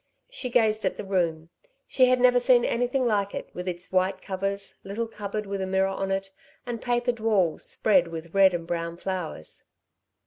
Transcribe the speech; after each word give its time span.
She 0.31 0.49
gazed 0.49 0.83
at 0.83 0.97
the 0.97 1.05
room, 1.05 1.49
she 1.85 2.05
had 2.07 2.19
never 2.19 2.39
seen 2.39 2.65
anything 2.65 3.05
like 3.05 3.35
it, 3.35 3.51
with 3.53 3.67
its 3.67 3.91
white 3.91 4.19
covers, 4.19 4.77
little 4.83 5.05
cupboard 5.07 5.45
with 5.45 5.61
a 5.61 5.67
mirror 5.67 5.89
on 5.89 6.09
it, 6.09 6.31
and 6.65 6.81
papered 6.81 7.19
walls 7.19 7.65
spread 7.65 8.07
with 8.07 8.33
red 8.33 8.55
and 8.55 8.65
brown 8.65 8.97
flowers. 8.97 9.65